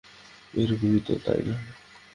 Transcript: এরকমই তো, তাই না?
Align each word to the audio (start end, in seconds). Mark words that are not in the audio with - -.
এরকমই 0.53 1.01
তো, 1.07 1.13
তাই 1.25 1.41
না? 1.47 1.55